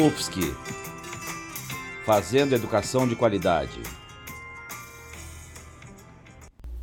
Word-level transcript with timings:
UFSC 0.00 0.40
Fazendo 2.06 2.54
Educação 2.54 3.06
de 3.06 3.14
Qualidade. 3.14 3.82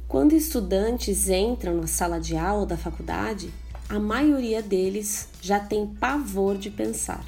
Quando 0.07 0.33
estudantes 0.33 1.27
entram 1.27 1.77
na 1.77 1.87
sala 1.87 2.19
de 2.19 2.37
aula 2.37 2.67
da 2.67 2.77
faculdade, 2.77 3.51
a 3.89 3.97
maioria 3.97 4.61
deles 4.61 5.29
já 5.41 5.59
tem 5.59 5.87
pavor 5.87 6.59
de 6.59 6.69
pensar. 6.69 7.25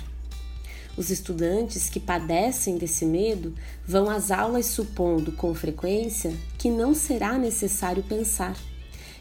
Os 0.95 1.09
estudantes 1.09 1.89
que 1.89 1.99
padecem 1.99 2.77
desse 2.77 3.03
medo 3.03 3.55
vão 3.83 4.11
às 4.11 4.29
aulas 4.29 4.67
supondo 4.67 5.31
com 5.31 5.55
frequência 5.55 6.31
que 6.59 6.69
não 6.69 6.93
será 6.93 7.35
necessário 7.35 8.03
pensar, 8.03 8.55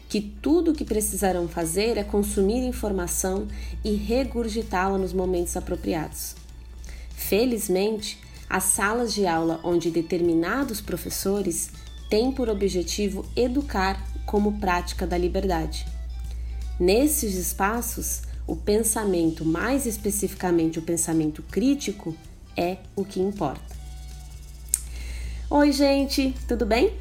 que 0.07 0.21
tudo 0.21 0.69
o 0.69 0.75
que 0.75 0.85
precisarão 0.85 1.47
fazer 1.47 1.97
é 1.97 2.03
consumir 2.03 2.63
informação 2.63 3.47
e 3.83 3.95
regurgitá-la 3.95 4.99
nos 4.99 5.13
momentos 5.13 5.57
apropriados. 5.57 6.38
Felizmente, 7.19 8.17
as 8.49 8.63
salas 8.63 9.13
de 9.13 9.27
aula 9.27 9.59
onde 9.61 9.91
determinados 9.91 10.79
professores 10.79 11.69
têm 12.09 12.31
por 12.31 12.49
objetivo 12.49 13.25
educar 13.35 14.01
como 14.25 14.57
prática 14.57 15.05
da 15.05 15.17
liberdade. 15.17 15.85
Nesses 16.79 17.35
espaços, 17.35 18.21
o 18.47 18.55
pensamento, 18.55 19.43
mais 19.43 19.85
especificamente 19.85 20.79
o 20.79 20.81
pensamento 20.81 21.43
crítico, 21.43 22.15
é 22.55 22.77
o 22.95 23.03
que 23.03 23.19
importa. 23.19 23.75
Oi, 25.49 25.71
gente, 25.73 26.33
tudo 26.47 26.65
bem? 26.65 26.93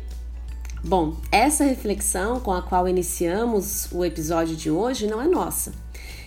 Bom, 0.85 1.17
essa 1.31 1.65
reflexão 1.65 2.41
com 2.41 2.53
a 2.53 2.61
qual 2.61 2.89
iniciamos 2.89 3.89
o 3.93 4.05
episódio 4.05 4.57
de 4.57 4.69
hoje 4.69 5.07
não 5.07 5.23
é 5.23 5.29
nossa. 5.29 5.73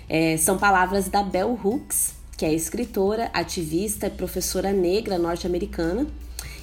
É, 0.07 0.37
são 0.37 0.57
palavras 0.57 1.07
da 1.09 1.21
Bell 1.21 1.59
Hooks, 1.61 2.20
que 2.41 2.45
é 2.45 2.51
escritora, 2.51 3.29
ativista 3.35 4.07
e 4.07 4.09
professora 4.09 4.71
negra 4.71 5.19
norte-americana 5.19 6.07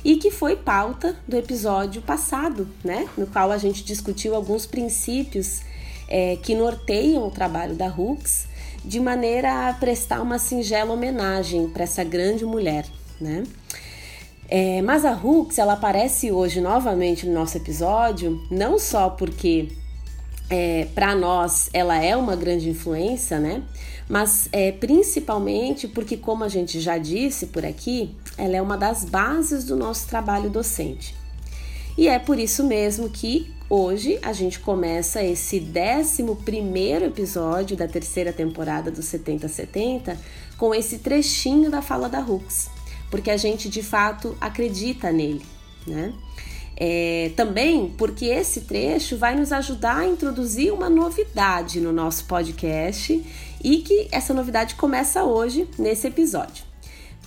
e 0.05 0.17
que 0.17 0.29
foi 0.29 0.57
pauta 0.57 1.15
do 1.25 1.37
episódio 1.37 2.03
passado, 2.03 2.69
né? 2.83 3.09
No 3.17 3.29
qual 3.29 3.53
a 3.53 3.59
gente 3.59 3.84
discutiu 3.84 4.34
alguns 4.34 4.67
princípios 4.67 5.61
é, 6.09 6.37
que 6.43 6.56
norteiam 6.56 7.25
o 7.25 7.31
trabalho 7.31 7.77
da 7.77 7.87
Hooks 7.87 8.49
de 8.84 8.99
maneira 8.99 9.69
a 9.69 9.73
prestar 9.73 10.21
uma 10.21 10.37
singela 10.37 10.93
homenagem 10.93 11.69
para 11.69 11.84
essa 11.84 12.03
grande 12.03 12.45
mulher, 12.45 12.84
né? 13.21 13.45
É, 14.49 14.83
mas 14.83 15.05
a 15.05 15.12
Hooks 15.12 15.59
ela 15.59 15.75
aparece 15.75 16.33
hoje 16.33 16.61
novamente 16.61 17.25
no 17.25 17.34
nosso 17.34 17.56
episódio, 17.56 18.45
não 18.51 18.81
só 18.81 19.11
porque 19.11 19.69
é, 20.51 20.87
para 20.95 21.15
nós 21.15 21.69
ela 21.73 22.03
é 22.03 22.17
uma 22.17 22.35
grande 22.35 22.69
influência, 22.71 23.39
né? 23.39 23.63
Mas 24.09 24.49
é, 24.53 24.73
principalmente 24.73 25.87
porque, 25.87 26.17
como 26.17 26.43
a 26.43 26.49
gente 26.49 26.81
já 26.81 26.97
disse 26.97 27.47
por 27.47 27.65
aqui, 27.65 28.15
ela 28.39 28.56
é 28.56 28.62
uma 28.62 28.77
das 28.77 29.05
bases 29.05 29.65
do 29.65 29.77
nosso 29.77 30.09
trabalho 30.09 30.49
docente. 30.49 31.15
E 31.97 32.09
é 32.09 32.19
por 32.19 32.39
isso 32.39 32.65
mesmo 32.65 33.11
que 33.11 33.53
hoje 33.69 34.19
a 34.22 34.33
gente 34.33 34.61
começa 34.61 35.22
esse 35.22 35.61
11 35.61 36.25
episódio 37.05 37.77
da 37.77 37.87
terceira 37.87 38.33
temporada 38.33 38.91
do 38.91 39.03
7070 39.03 40.17
com 40.56 40.75
esse 40.75 40.99
trechinho 40.99 41.71
da 41.71 41.83
fala 41.83 42.09
da 42.09 42.21
Hooks, 42.21 42.71
porque 43.11 43.31
a 43.31 43.37
gente 43.37 43.69
de 43.69 43.83
fato 43.83 44.37
acredita 44.41 45.12
nele, 45.12 45.45
né? 45.87 46.15
É, 46.81 47.33
também 47.34 47.93
porque 47.99 48.27
esse 48.27 48.61
trecho 48.61 49.16
vai 49.16 49.34
nos 49.34 49.50
ajudar 49.50 49.97
a 49.97 50.06
introduzir 50.06 50.72
uma 50.72 50.89
novidade 50.89 51.81
no 51.81 51.93
nosso 51.93 52.25
podcast 52.27 53.21
e 53.65 53.78
que 53.78 54.06
essa 54.12 54.33
novidade 54.33 54.77
começa 54.77 55.25
hoje 55.25 55.69
nesse 55.77 56.06
episódio. 56.06 56.69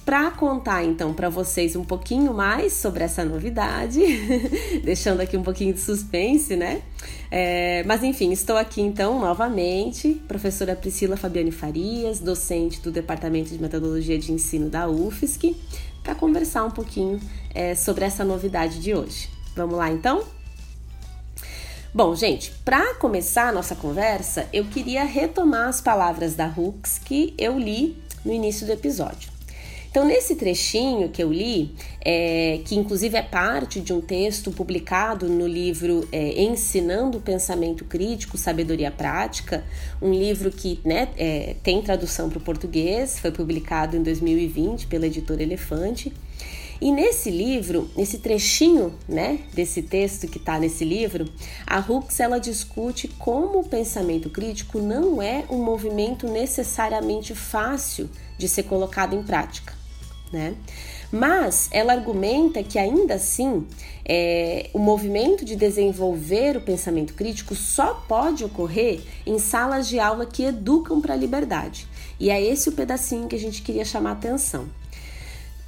Para 0.05 0.31
contar 0.31 0.85
então 0.85 1.13
para 1.13 1.29
vocês 1.29 1.75
um 1.75 1.83
pouquinho 1.83 2.33
mais 2.33 2.73
sobre 2.73 3.03
essa 3.03 3.25
novidade, 3.25 3.99
deixando 4.83 5.19
aqui 5.19 5.35
um 5.35 5.43
pouquinho 5.43 5.73
de 5.73 5.81
suspense, 5.81 6.55
né? 6.55 6.81
É, 7.29 7.83
mas 7.83 8.03
enfim, 8.03 8.31
estou 8.31 8.57
aqui 8.57 8.81
então 8.81 9.19
novamente, 9.19 10.13
professora 10.27 10.75
Priscila 10.75 11.17
Fabiane 11.17 11.51
Farias, 11.51 12.19
docente 12.19 12.81
do 12.81 12.89
Departamento 12.89 13.51
de 13.51 13.61
Metodologia 13.61 14.17
de 14.17 14.31
Ensino 14.31 14.69
da 14.69 14.89
UFSC, 14.89 15.55
para 16.01 16.15
conversar 16.15 16.63
um 16.63 16.71
pouquinho 16.71 17.19
é, 17.53 17.75
sobre 17.75 18.05
essa 18.05 18.23
novidade 18.25 18.79
de 18.79 18.95
hoje. 18.95 19.29
Vamos 19.55 19.77
lá 19.77 19.91
então? 19.91 20.23
Bom, 21.93 22.15
gente, 22.15 22.51
para 22.63 22.95
começar 22.95 23.49
a 23.49 23.51
nossa 23.51 23.75
conversa, 23.75 24.47
eu 24.53 24.63
queria 24.65 25.03
retomar 25.03 25.67
as 25.67 25.81
palavras 25.81 26.35
da 26.35 26.47
Hooks 26.47 26.97
que 26.97 27.33
eu 27.37 27.59
li 27.59 27.97
no 28.23 28.31
início 28.31 28.65
do 28.65 28.71
episódio. 28.71 29.29
Então, 29.91 30.05
nesse 30.05 30.35
trechinho 30.35 31.09
que 31.09 31.21
eu 31.21 31.33
li, 31.33 31.75
é, 31.99 32.61
que 32.63 32.75
inclusive 32.75 33.17
é 33.17 33.21
parte 33.21 33.81
de 33.81 33.91
um 33.91 33.99
texto 33.99 34.49
publicado 34.49 35.27
no 35.27 35.45
livro 35.45 36.07
é, 36.13 36.41
Ensinando 36.41 37.17
o 37.17 37.21
Pensamento 37.21 37.83
Crítico, 37.83 38.37
Sabedoria 38.37 38.89
Prática, 38.89 39.65
um 40.01 40.13
livro 40.13 40.49
que 40.49 40.79
né, 40.85 41.09
é, 41.17 41.57
tem 41.61 41.81
tradução 41.81 42.29
para 42.29 42.37
o 42.37 42.41
português, 42.41 43.19
foi 43.19 43.31
publicado 43.31 43.97
em 43.97 44.01
2020 44.01 44.87
pela 44.87 45.07
editora 45.07 45.43
Elefante. 45.43 46.13
E 46.81 46.91
nesse 46.91 47.29
livro, 47.29 47.87
nesse 47.95 48.17
trechinho, 48.17 48.91
né, 49.07 49.41
desse 49.53 49.83
texto 49.83 50.27
que 50.27 50.39
está 50.39 50.57
nesse 50.57 50.83
livro, 50.83 51.31
a 51.67 51.77
Hooks 51.79 52.19
ela 52.19 52.39
discute 52.39 53.07
como 53.07 53.59
o 53.59 53.69
pensamento 53.69 54.31
crítico 54.31 54.79
não 54.79 55.21
é 55.21 55.45
um 55.47 55.63
movimento 55.63 56.27
necessariamente 56.27 57.35
fácil 57.35 58.09
de 58.35 58.49
ser 58.49 58.63
colocado 58.63 59.15
em 59.15 59.21
prática, 59.21 59.75
né? 60.33 60.55
Mas 61.11 61.69
ela 61.71 61.93
argumenta 61.93 62.63
que 62.63 62.79
ainda 62.79 63.15
assim 63.15 63.67
é, 64.03 64.69
o 64.73 64.79
movimento 64.79 65.45
de 65.45 65.55
desenvolver 65.55 66.57
o 66.57 66.61
pensamento 66.61 67.13
crítico 67.13 67.53
só 67.53 67.93
pode 67.93 68.43
ocorrer 68.43 69.01
em 69.23 69.37
salas 69.37 69.87
de 69.87 69.99
aula 69.99 70.25
que 70.25 70.45
educam 70.45 70.99
para 70.99 71.13
a 71.13 71.17
liberdade. 71.17 71.85
E 72.19 72.31
é 72.31 72.41
esse 72.41 72.69
o 72.69 72.71
pedacinho 72.71 73.27
que 73.27 73.35
a 73.35 73.39
gente 73.39 73.61
queria 73.61 73.85
chamar 73.85 74.11
a 74.11 74.13
atenção. 74.13 74.80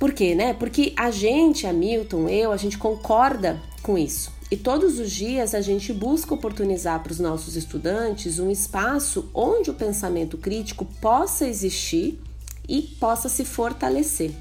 Por 0.03 0.11
quê, 0.11 0.35
né? 0.35 0.53
Porque 0.53 0.91
a 0.97 1.09
gente, 1.09 1.65
a 1.65 1.71
Milton, 1.71 2.27
eu, 2.27 2.51
a 2.51 2.57
gente 2.57 2.77
concorda 2.77 3.61
com 3.81 3.97
isso. 3.97 4.33
E 4.51 4.57
todos 4.57 4.99
os 4.99 5.09
dias 5.09 5.55
a 5.55 5.61
gente 5.61 5.93
busca 5.93 6.33
oportunizar 6.33 7.01
para 7.01 7.13
os 7.13 7.21
nossos 7.21 7.55
estudantes 7.55 8.37
um 8.37 8.51
espaço 8.51 9.29
onde 9.33 9.69
o 9.69 9.73
pensamento 9.73 10.37
crítico 10.37 10.83
possa 10.99 11.47
existir 11.47 12.19
e 12.67 12.81
possa 12.81 13.29
se 13.29 13.45
fortalecer. 13.45 14.31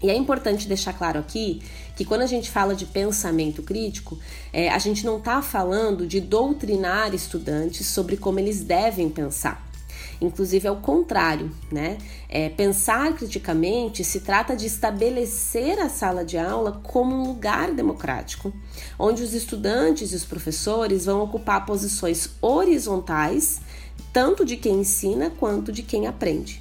E 0.00 0.08
é 0.10 0.14
importante 0.14 0.68
deixar 0.68 0.92
claro 0.92 1.18
aqui 1.18 1.60
que 1.96 2.04
quando 2.04 2.22
a 2.22 2.26
gente 2.26 2.48
fala 2.48 2.76
de 2.76 2.86
pensamento 2.86 3.64
crítico, 3.64 4.16
é, 4.52 4.68
a 4.68 4.78
gente 4.78 5.04
não 5.04 5.18
está 5.18 5.42
falando 5.42 6.06
de 6.06 6.20
doutrinar 6.20 7.12
estudantes 7.12 7.84
sobre 7.88 8.16
como 8.16 8.38
eles 8.38 8.60
devem 8.60 9.10
pensar. 9.10 9.67
Inclusive 10.20 10.66
é 10.66 10.70
o 10.70 10.76
contrário, 10.76 11.50
né? 11.70 11.96
É, 12.28 12.48
pensar 12.48 13.14
criticamente 13.14 14.02
se 14.02 14.20
trata 14.20 14.56
de 14.56 14.66
estabelecer 14.66 15.78
a 15.78 15.88
sala 15.88 16.24
de 16.24 16.36
aula 16.36 16.80
como 16.82 17.14
um 17.14 17.24
lugar 17.24 17.72
democrático, 17.72 18.52
onde 18.98 19.22
os 19.22 19.32
estudantes 19.32 20.12
e 20.12 20.16
os 20.16 20.24
professores 20.24 21.04
vão 21.04 21.22
ocupar 21.22 21.64
posições 21.64 22.30
horizontais, 22.42 23.60
tanto 24.12 24.44
de 24.44 24.56
quem 24.56 24.80
ensina 24.80 25.30
quanto 25.30 25.70
de 25.70 25.82
quem 25.82 26.06
aprende. 26.06 26.60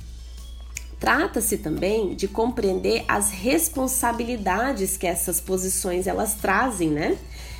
Trata-se 1.00 1.58
também 1.58 2.16
de 2.16 2.28
compreender 2.28 3.06
as 3.08 3.32
responsabilidades 3.32 4.98
que 4.98 5.06
essas 5.08 5.40
posições 5.40 6.06
elas 6.06 6.36
trazem, 6.36 6.90
né? 6.90 7.18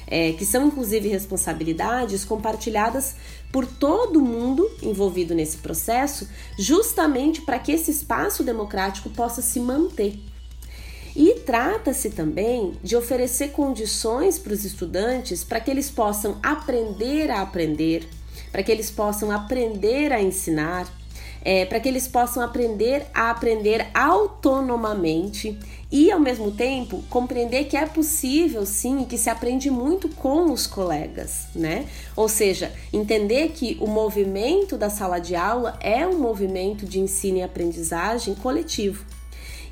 é, 0.08 0.32
que 0.32 0.46
são 0.46 0.68
inclusive 0.68 1.10
responsabilidades 1.10 2.24
compartilhadas 2.24 3.16
por 3.52 3.66
todo 3.66 4.22
mundo 4.22 4.70
envolvido 4.82 5.34
nesse 5.34 5.58
processo, 5.58 6.28
justamente 6.58 7.42
para 7.42 7.60
que 7.60 7.72
esse 7.72 7.92
espaço 7.92 8.44
democrático 8.44 9.10
possa 9.10 9.42
se 9.42 9.60
manter. 9.60 10.20
E 11.16 11.40
trata-se 11.40 12.12
também 12.12 12.74
de 12.84 12.96
oferecer 12.96 13.50
condições 13.50 14.38
para 14.38 14.54
os 14.54 14.64
estudantes 14.64 15.44
para 15.44 15.60
que 15.60 15.72
eles 15.72 15.90
possam 15.90 16.38
aprender 16.44 17.32
a 17.32 17.42
aprender, 17.42 18.08
para 18.52 18.62
que 18.62 18.72
eles 18.72 18.92
possam 18.92 19.32
aprender 19.32 20.14
a 20.14 20.22
ensinar, 20.22 20.88
é, 21.44 21.66
para 21.66 21.80
que 21.80 21.90
eles 21.90 22.08
possam 22.08 22.44
aprender 22.44 23.08
a 23.14 23.32
aprender 23.32 23.88
autonomamente 23.96 25.58
e, 25.92 26.12
ao 26.12 26.20
mesmo 26.20 26.52
tempo, 26.52 27.04
compreender 27.10 27.66
que 27.66 27.78
é 27.78 27.86
possível 27.86 28.66
sim 28.66 29.06
que 29.06 29.18
se 29.18 29.30
aprende 29.30 29.72
muito 29.72 30.10
com 30.10 30.52
os 30.52 30.68
colegas, 30.68 31.48
né? 31.56 31.88
Ou 32.16 32.28
seja, 32.28 32.74
entender 32.92 33.50
que 33.50 33.78
o 33.80 33.88
movimento 33.88 34.78
da 34.78 34.90
sala 34.90 35.20
de 35.20 35.36
aula 35.36 35.78
é 35.80 36.06
um 36.06 36.20
movimento 36.20 36.86
de 36.86 37.00
ensino 37.00 37.38
e 37.38 37.44
aprendizagem 37.44 38.36
coletivo 38.36 39.06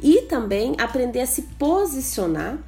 e 0.02 0.22
também 0.24 0.76
aprender 0.78 1.22
a 1.22 1.26
se 1.26 1.44
posicionar 1.58 2.60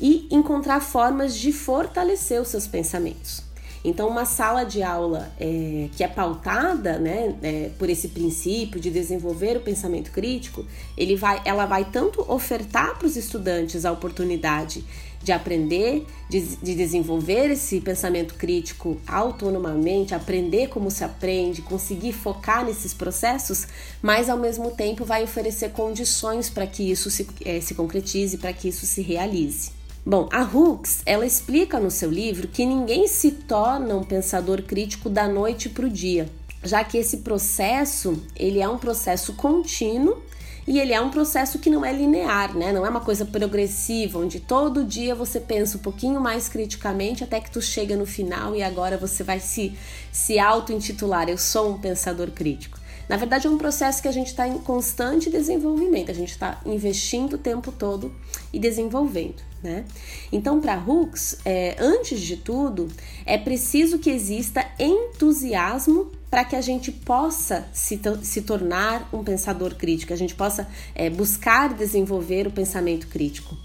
e 0.00 0.26
encontrar 0.30 0.80
formas 0.80 1.34
de 1.34 1.52
fortalecer 1.52 2.40
os 2.40 2.48
seus 2.48 2.66
pensamentos. 2.66 3.45
Então, 3.86 4.08
uma 4.08 4.24
sala 4.24 4.64
de 4.64 4.82
aula 4.82 5.32
é, 5.38 5.88
que 5.96 6.02
é 6.02 6.08
pautada 6.08 6.98
né, 6.98 7.36
é, 7.40 7.70
por 7.78 7.88
esse 7.88 8.08
princípio 8.08 8.80
de 8.80 8.90
desenvolver 8.90 9.56
o 9.56 9.60
pensamento 9.60 10.10
crítico, 10.10 10.66
ele 10.98 11.14
vai, 11.14 11.40
ela 11.44 11.66
vai 11.66 11.84
tanto 11.84 12.20
ofertar 12.28 12.98
para 12.98 13.06
os 13.06 13.16
estudantes 13.16 13.84
a 13.84 13.92
oportunidade 13.92 14.84
de 15.22 15.30
aprender, 15.30 16.04
de, 16.28 16.40
de, 16.56 16.74
desenvolver 16.74 17.48
esse 17.52 17.80
pensamento 17.80 18.34
crítico 18.34 19.00
autonomamente, 19.06 20.16
aprender 20.16 20.68
como 20.68 20.90
se 20.90 21.04
aprende, 21.04 21.62
conseguir 21.62 22.12
focar 22.12 22.64
nesses 22.64 22.92
processos, 22.92 23.68
mas 24.02 24.28
ao 24.28 24.36
mesmo 24.36 24.72
tempo 24.72 25.04
vai 25.04 25.22
oferecer 25.22 25.70
condições 25.70 26.50
para 26.50 26.66
que 26.66 26.90
isso 26.90 27.08
se, 27.08 27.24
é, 27.44 27.60
se 27.60 27.72
concretize, 27.72 28.36
para 28.36 28.52
que 28.52 28.66
isso 28.66 28.84
se 28.84 29.00
realize. 29.00 29.75
Bom, 30.08 30.28
a 30.30 30.44
Hooks, 30.44 31.02
ela 31.04 31.26
explica 31.26 31.80
no 31.80 31.90
seu 31.90 32.08
livro 32.08 32.46
que 32.46 32.64
ninguém 32.64 33.08
se 33.08 33.32
torna 33.32 33.96
um 33.96 34.04
pensador 34.04 34.62
crítico 34.62 35.10
da 35.10 35.26
noite 35.26 35.68
para 35.68 35.84
o 35.84 35.90
dia, 35.90 36.30
já 36.62 36.84
que 36.84 36.96
esse 36.96 37.16
processo, 37.18 38.16
ele 38.36 38.60
é 38.60 38.68
um 38.68 38.78
processo 38.78 39.32
contínuo 39.32 40.22
e 40.64 40.78
ele 40.78 40.92
é 40.92 41.00
um 41.00 41.10
processo 41.10 41.58
que 41.58 41.68
não 41.68 41.84
é 41.84 41.92
linear, 41.92 42.56
né? 42.56 42.72
Não 42.72 42.86
é 42.86 42.88
uma 42.88 43.00
coisa 43.00 43.24
progressiva, 43.24 44.20
onde 44.20 44.38
todo 44.38 44.84
dia 44.84 45.12
você 45.12 45.40
pensa 45.40 45.76
um 45.76 45.80
pouquinho 45.80 46.20
mais 46.20 46.48
criticamente 46.48 47.24
até 47.24 47.40
que 47.40 47.50
tu 47.50 47.60
chega 47.60 47.96
no 47.96 48.06
final 48.06 48.54
e 48.54 48.62
agora 48.62 48.96
você 48.96 49.24
vai 49.24 49.40
se, 49.40 49.76
se 50.12 50.38
auto-intitular, 50.38 51.28
eu 51.28 51.36
sou 51.36 51.72
um 51.72 51.78
pensador 51.78 52.30
crítico. 52.30 52.78
Na 53.08 53.16
verdade, 53.16 53.46
é 53.46 53.50
um 53.50 53.58
processo 53.58 54.02
que 54.02 54.08
a 54.08 54.12
gente 54.12 54.28
está 54.28 54.48
em 54.48 54.58
constante 54.58 55.30
desenvolvimento, 55.30 56.10
a 56.10 56.14
gente 56.14 56.30
está 56.30 56.60
investindo 56.66 57.34
o 57.34 57.38
tempo 57.38 57.70
todo 57.70 58.12
e 58.52 58.58
desenvolvendo. 58.58 59.42
Né? 59.62 59.84
Então, 60.32 60.60
para 60.60 60.76
Hooks, 60.76 61.38
é, 61.44 61.76
antes 61.78 62.20
de 62.20 62.36
tudo, 62.36 62.88
é 63.24 63.38
preciso 63.38 63.98
que 63.98 64.10
exista 64.10 64.66
entusiasmo 64.78 66.10
para 66.30 66.44
que 66.44 66.56
a 66.56 66.60
gente 66.60 66.90
possa 66.90 67.66
se, 67.72 68.00
se 68.22 68.42
tornar 68.42 69.08
um 69.12 69.22
pensador 69.24 69.74
crítico, 69.74 70.12
a 70.12 70.16
gente 70.16 70.34
possa 70.34 70.68
é, 70.94 71.08
buscar 71.08 71.74
desenvolver 71.74 72.46
o 72.46 72.50
pensamento 72.50 73.06
crítico. 73.08 73.56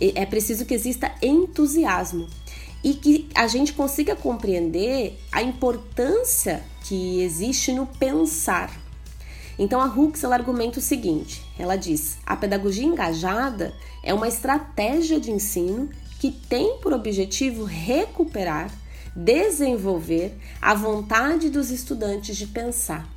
E 0.00 0.12
é 0.14 0.26
preciso 0.26 0.64
que 0.64 0.74
exista 0.74 1.12
entusiasmo 1.22 2.28
e 2.82 2.94
que 2.94 3.28
a 3.34 3.46
gente 3.46 3.72
consiga 3.72 4.14
compreender 4.14 5.18
a 5.32 5.42
importância 5.42 6.62
que 6.84 7.22
existe 7.22 7.72
no 7.72 7.86
pensar. 7.86 8.87
Então 9.58 9.80
a 9.80 9.86
Hooks 9.86 10.22
ela 10.22 10.36
argumenta 10.36 10.78
o 10.78 10.82
seguinte: 10.82 11.44
ela 11.58 11.76
diz, 11.76 12.18
a 12.24 12.36
pedagogia 12.36 12.84
engajada 12.84 13.74
é 14.02 14.14
uma 14.14 14.28
estratégia 14.28 15.18
de 15.18 15.30
ensino 15.30 15.90
que 16.20 16.30
tem 16.30 16.78
por 16.78 16.92
objetivo 16.92 17.64
recuperar, 17.64 18.70
desenvolver 19.14 20.36
a 20.60 20.74
vontade 20.74 21.50
dos 21.50 21.70
estudantes 21.70 22.36
de 22.36 22.46
pensar. 22.46 23.08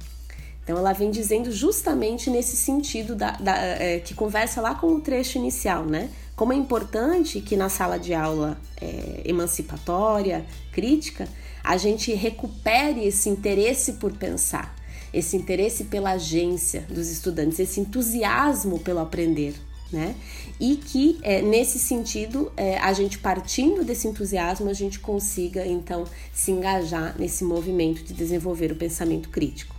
Então 0.64 0.78
ela 0.78 0.94
vem 0.94 1.12
dizendo 1.12 1.52
justamente 1.52 2.30
nesse 2.30 2.56
sentido 2.56 3.16
da, 3.16 3.32
da 3.32 3.56
é, 3.56 4.00
que 4.00 4.14
conversa 4.14 4.62
lá 4.62 4.76
com 4.76 4.88
o 4.88 5.02
trecho 5.02 5.38
inicial, 5.38 5.86
né? 5.86 6.10
Como 6.36 6.54
é 6.54 6.56
importante 6.56 7.42
que 7.42 7.56
na 7.56 7.70
sala 7.70 8.00
de 8.00 8.14
aula 8.14 8.58
é, 8.80 9.22
emancipatória, 9.26 10.46
crítica, 10.72 11.28
a 11.64 11.78
gente 11.78 12.14
recupere 12.14 13.06
esse 13.06 13.30
interesse 13.30 13.94
por 13.94 14.12
pensar 14.14 14.81
esse 15.14 15.36
interesse 15.36 15.86
pela 15.86 16.12
agência 16.12 16.86
dos 16.90 17.10
estudantes, 17.10 17.60
esse 17.60 17.80
entusiasmo 17.80 18.80
pelo 18.80 19.00
aprender. 19.00 19.54
Né? 19.92 20.16
E 20.58 20.78
que 20.78 21.20
é, 21.22 21.42
nesse 21.42 21.78
sentido, 21.78 22.50
é, 22.56 22.78
a 22.78 22.94
gente 22.94 23.18
partindo 23.18 23.84
desse 23.84 24.08
entusiasmo, 24.08 24.70
a 24.70 24.74
gente 24.74 25.00
consiga 25.00 25.68
então 25.68 26.06
se 26.34 26.50
engajar 26.50 27.14
nesse 27.20 27.44
movimento 27.44 28.02
de 28.02 28.14
desenvolver 28.14 28.72
o 28.72 28.76
pensamento 28.76 29.28
crítico. 29.28 29.76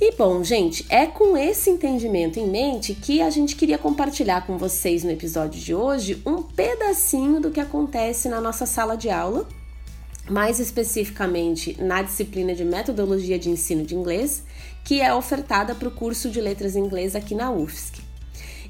E 0.00 0.16
bom, 0.16 0.42
gente, 0.42 0.86
é 0.88 1.06
com 1.06 1.36
esse 1.36 1.70
entendimento 1.70 2.38
em 2.38 2.48
mente 2.48 2.94
que 2.94 3.20
a 3.20 3.30
gente 3.30 3.54
queria 3.54 3.78
compartilhar 3.78 4.46
com 4.46 4.56
vocês 4.56 5.04
no 5.04 5.10
episódio 5.10 5.60
de 5.60 5.74
hoje 5.74 6.20
um 6.24 6.42
pedacinho 6.42 7.40
do 7.40 7.50
que 7.50 7.60
acontece 7.60 8.28
na 8.28 8.40
nossa 8.40 8.64
sala 8.64 8.96
de 8.96 9.10
aula 9.10 9.46
mais 10.28 10.60
especificamente 10.60 11.76
na 11.82 12.02
disciplina 12.02 12.54
de 12.54 12.64
metodologia 12.64 13.38
de 13.38 13.50
ensino 13.50 13.84
de 13.84 13.94
inglês, 13.94 14.44
que 14.84 15.00
é 15.00 15.12
ofertada 15.14 15.74
para 15.74 15.88
o 15.88 15.90
curso 15.90 16.30
de 16.30 16.40
letras 16.40 16.76
inglês 16.76 17.14
aqui 17.14 17.34
na 17.34 17.50
UFSC. 17.50 18.02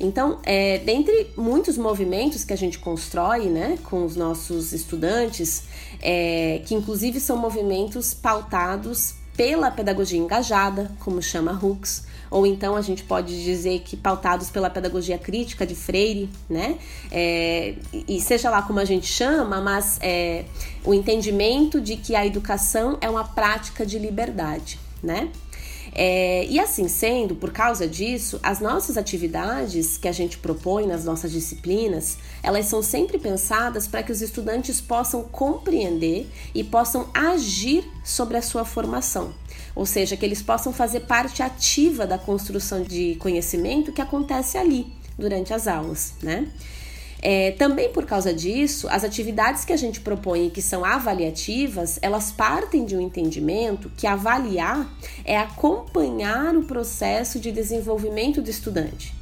Então, 0.01 0.41
é, 0.43 0.79
dentre 0.79 1.31
muitos 1.37 1.79
movimentos 1.79 2.45
que 2.45 2.53
a 2.53 2.57
gente 2.57 2.79
constrói 2.79 3.47
né, 3.47 3.79
com 3.85 4.05
os 4.05 4.17
nossos 4.17 4.73
estudantes, 4.73 5.65
é, 6.01 6.61
que 6.67 6.75
inclusive 6.75 7.21
são 7.21 7.37
movimentos 7.37 8.13
pautados 8.13 9.15
pela 9.37 9.71
pedagogia 9.71 10.19
engajada, 10.19 10.91
como 10.99 11.23
chama 11.23 11.59
Hooks, 11.63 12.05
ou 12.33 12.47
então 12.47 12.75
a 12.75 12.81
gente 12.81 13.05
pode 13.05 13.45
dizer 13.45 13.81
que 13.81 13.95
pautados 13.95 14.49
pela 14.49 14.71
pedagogia 14.71 15.19
crítica 15.19 15.67
de 15.67 15.75
Freire, 15.75 16.31
né? 16.49 16.79
É, 17.11 17.75
e 18.09 18.21
seja 18.21 18.49
lá 18.49 18.63
como 18.63 18.81
a 18.81 18.85
gente 18.87 19.07
chama, 19.07 19.61
mas 19.61 19.99
é, 20.01 20.47
o 20.83 20.95
entendimento 20.95 21.81
de 21.81 21.97
que 21.97 22.17
a 22.17 22.27
educação 22.27 22.97
é 23.03 23.09
uma 23.09 23.25
prática 23.25 23.85
de 23.85 23.99
liberdade, 23.99 24.81
né? 25.03 25.29
É, 25.95 26.47
e 26.47 26.59
assim 26.59 26.89
sendo, 26.89 27.35
por 27.35 27.53
causa 27.53 27.87
disso, 27.87 28.41
as 28.43 28.61
nossas 28.61 28.97
atividades 28.97 29.99
que 29.99 30.09
a 30.09 30.13
gente 30.13 30.39
propõe 30.39 30.87
nas 30.87 31.05
nossas 31.05 31.31
disciplinas, 31.31 32.17
elas 32.43 32.65
são 32.65 32.83
sempre 32.83 33.19
pensadas 33.19 33.87
para 33.87 34.03
que 34.03 34.11
os 34.11 34.23
estudantes 34.23 34.81
possam 34.81 35.23
compreender 35.25 36.27
e 36.55 36.65
possam 36.65 37.11
agir 37.13 37.85
sobre 38.03 38.39
a 38.39 38.43
sua 38.43 38.65
formação 38.65 39.35
ou 39.75 39.87
seja, 39.87 40.17
que 40.17 40.25
eles 40.25 40.43
possam 40.43 40.73
fazer 40.73 41.01
parte 41.01 41.43
ativa 41.43 42.07
da 42.07 42.19
construção 42.19 42.83
de 42.83 43.17
conhecimento 43.17 43.93
que 43.93 44.01
acontece 44.01 44.59
ali 44.59 44.93
durante 45.19 45.53
as 45.53 45.67
aulas, 45.67 46.15
né? 46.23 46.49
É, 47.25 47.53
também 47.53 47.89
por 47.93 48.05
causa 48.05 48.35
disso, 48.35 48.89
as 48.89 49.05
atividades 49.05 49.65
que 49.65 49.73
a 49.73 49.77
gente 49.77 50.01
propõe 50.01 50.51
que 50.51 50.61
são 50.61 50.85
avaliativas, 50.85 52.01
elas 52.03 52.33
partem 52.33 52.85
de 52.85 52.97
um 52.97 53.01
entendimento 53.01 53.89
que 53.97 54.09
avaliar 54.09 54.93
é 55.25 55.39
acompanhar 55.39 56.57
o 56.57 56.65
processo 56.65 57.39
de 57.39 57.53
desenvolvimento 57.53 58.43
do 58.43 58.51
estudante, 58.51 59.15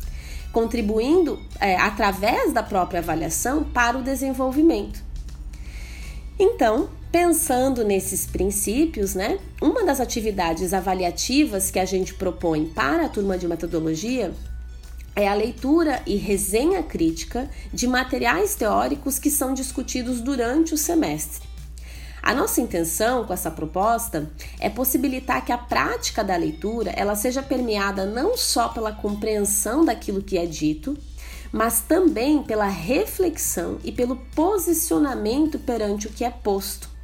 contribuindo 0.50 1.38
é, 1.60 1.76
através 1.76 2.54
da 2.54 2.62
própria 2.62 3.00
avaliação 3.00 3.64
para 3.64 3.98
o 3.98 4.02
desenvolvimento. 4.02 5.04
Então, 6.38 6.88
Pensando 7.12 7.82
nesses 7.82 8.24
princípios, 8.24 9.16
né? 9.16 9.40
Uma 9.60 9.84
das 9.84 9.98
atividades 9.98 10.72
avaliativas 10.72 11.68
que 11.68 11.80
a 11.80 11.84
gente 11.84 12.14
propõe 12.14 12.66
para 12.66 13.06
a 13.06 13.08
turma 13.08 13.36
de 13.36 13.48
metodologia 13.48 14.32
é 15.16 15.26
a 15.26 15.34
leitura 15.34 16.00
e 16.06 16.14
resenha 16.14 16.84
crítica 16.84 17.50
de 17.74 17.88
materiais 17.88 18.54
teóricos 18.54 19.18
que 19.18 19.28
são 19.28 19.52
discutidos 19.52 20.20
durante 20.20 20.72
o 20.72 20.78
semestre. 20.78 21.48
A 22.22 22.32
nossa 22.32 22.60
intenção 22.60 23.24
com 23.24 23.32
essa 23.32 23.50
proposta 23.50 24.30
é 24.60 24.70
possibilitar 24.70 25.44
que 25.44 25.50
a 25.50 25.58
prática 25.58 26.22
da 26.22 26.36
leitura 26.36 26.92
ela 26.92 27.16
seja 27.16 27.42
permeada 27.42 28.06
não 28.06 28.36
só 28.36 28.68
pela 28.68 28.92
compreensão 28.92 29.84
daquilo 29.84 30.22
que 30.22 30.38
é 30.38 30.46
dito, 30.46 30.96
mas 31.50 31.80
também 31.80 32.40
pela 32.44 32.68
reflexão 32.68 33.78
e 33.82 33.90
pelo 33.90 34.14
posicionamento 34.14 35.58
perante 35.58 36.06
o 36.06 36.10
que 36.10 36.24
é 36.24 36.30
posto. 36.30 36.99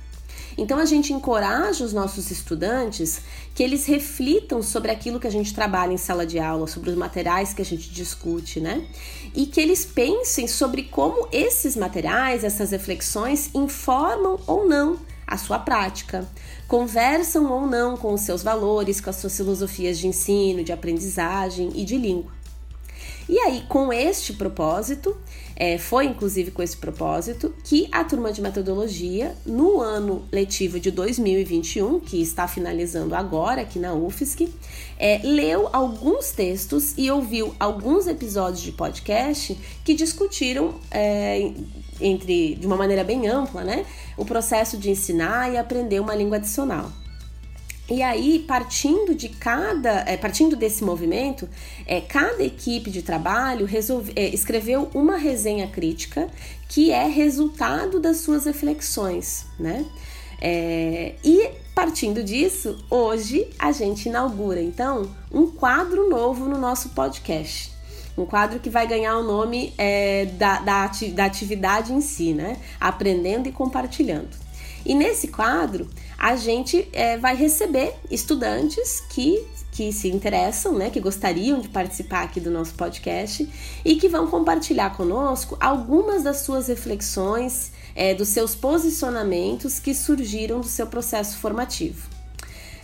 Então 0.58 0.78
a 0.78 0.86
gente 0.86 1.12
encoraja 1.12 1.84
os 1.84 1.92
nossos 1.92 2.30
estudantes 2.30 3.20
que 3.54 3.62
eles 3.62 3.84
reflitam 3.84 4.62
sobre 4.62 4.90
aquilo 4.90 5.20
que 5.20 5.26
a 5.26 5.30
gente 5.30 5.54
trabalha 5.54 5.92
em 5.92 5.98
sala 5.98 6.24
de 6.24 6.38
aula, 6.38 6.66
sobre 6.66 6.90
os 6.90 6.96
materiais 6.96 7.52
que 7.52 7.60
a 7.60 7.64
gente 7.64 7.90
discute, 7.90 8.58
né? 8.58 8.86
E 9.34 9.46
que 9.46 9.60
eles 9.60 9.84
pensem 9.84 10.48
sobre 10.48 10.84
como 10.84 11.28
esses 11.30 11.76
materiais, 11.76 12.42
essas 12.42 12.70
reflexões 12.70 13.50
informam 13.54 14.38
ou 14.46 14.66
não 14.66 14.98
a 15.26 15.36
sua 15.36 15.58
prática, 15.58 16.26
conversam 16.68 17.50
ou 17.52 17.66
não 17.66 17.96
com 17.96 18.14
os 18.14 18.20
seus 18.20 18.42
valores, 18.42 19.00
com 19.00 19.10
as 19.10 19.16
suas 19.16 19.36
filosofias 19.36 19.98
de 19.98 20.06
ensino, 20.06 20.62
de 20.62 20.72
aprendizagem 20.72 21.70
e 21.74 21.84
de 21.84 21.98
língua. 21.98 22.30
E 23.28 23.38
aí, 23.40 23.64
com 23.68 23.92
este 23.92 24.32
propósito, 24.32 25.16
É, 25.58 25.78
foi 25.78 26.04
inclusive 26.04 26.50
com 26.50 26.62
esse 26.62 26.76
propósito 26.76 27.54
que 27.64 27.88
a 27.90 28.04
turma 28.04 28.30
de 28.30 28.42
metodologia, 28.42 29.34
no 29.46 29.80
ano 29.80 30.26
letivo 30.30 30.78
de 30.78 30.90
2021, 30.90 31.98
que 32.00 32.20
está 32.20 32.46
finalizando 32.46 33.14
agora 33.14 33.62
aqui 33.62 33.78
na 33.78 33.94
UFSC, 33.94 34.52
é, 34.98 35.20
leu 35.24 35.70
alguns 35.72 36.30
textos 36.30 36.92
e 36.98 37.10
ouviu 37.10 37.54
alguns 37.58 38.06
episódios 38.06 38.60
de 38.60 38.72
podcast 38.72 39.58
que 39.82 39.94
discutiram 39.94 40.74
é, 40.90 41.52
entre 42.00 42.56
de 42.56 42.66
uma 42.66 42.76
maneira 42.76 43.02
bem 43.02 43.26
ampla, 43.26 43.64
né, 43.64 43.86
o 44.16 44.26
processo 44.26 44.76
de 44.76 44.90
ensinar 44.90 45.50
e 45.50 45.56
aprender 45.56 46.00
uma 46.00 46.14
língua 46.14 46.36
adicional. 46.36 46.92
E 47.88 48.02
aí, 48.02 48.40
partindo 48.40 49.14
de 49.14 49.28
cada, 49.28 50.04
é, 50.08 50.16
partindo 50.16 50.56
desse 50.56 50.82
movimento, 50.82 51.48
é, 51.86 52.00
cada 52.00 52.42
equipe 52.42 52.90
de 52.90 53.00
trabalho 53.00 53.64
resolve, 53.64 54.12
é, 54.16 54.28
escreveu 54.28 54.90
uma 54.92 55.16
resenha 55.16 55.68
crítica 55.68 56.28
que 56.68 56.90
é 56.90 57.06
resultado 57.06 58.00
das 58.00 58.18
suas 58.18 58.44
reflexões, 58.44 59.46
né? 59.58 59.86
É, 60.42 61.14
e 61.24 61.48
partindo 61.74 62.24
disso, 62.24 62.76
hoje 62.90 63.48
a 63.58 63.70
gente 63.70 64.08
inaugura 64.08 64.60
então 64.60 65.08
um 65.32 65.46
quadro 65.46 66.10
novo 66.10 66.46
no 66.46 66.58
nosso 66.58 66.90
podcast. 66.90 67.72
Um 68.18 68.26
quadro 68.26 68.58
que 68.58 68.70
vai 68.70 68.86
ganhar 68.86 69.16
o 69.18 69.22
nome 69.22 69.74
é, 69.78 70.24
da, 70.24 70.58
da, 70.58 70.90
da 71.14 71.24
atividade 71.24 71.92
em 71.92 72.00
si, 72.00 72.32
né? 72.32 72.56
Aprendendo 72.80 73.48
e 73.48 73.52
compartilhando. 73.52 74.45
E 74.86 74.94
nesse 74.94 75.26
quadro, 75.26 75.88
a 76.16 76.36
gente 76.36 76.88
é, 76.92 77.18
vai 77.18 77.34
receber 77.34 77.92
estudantes 78.08 79.00
que, 79.10 79.44
que 79.72 79.92
se 79.92 80.08
interessam, 80.08 80.74
né, 80.74 80.90
que 80.90 81.00
gostariam 81.00 81.58
de 81.58 81.68
participar 81.68 82.22
aqui 82.22 82.38
do 82.38 82.52
nosso 82.52 82.72
podcast 82.74 83.50
e 83.84 83.96
que 83.96 84.08
vão 84.08 84.28
compartilhar 84.28 84.90
conosco 84.96 85.56
algumas 85.58 86.22
das 86.22 86.42
suas 86.42 86.68
reflexões, 86.68 87.72
é, 87.96 88.14
dos 88.14 88.28
seus 88.28 88.54
posicionamentos 88.54 89.80
que 89.80 89.92
surgiram 89.92 90.60
do 90.60 90.68
seu 90.68 90.86
processo 90.86 91.36
formativo. 91.38 92.08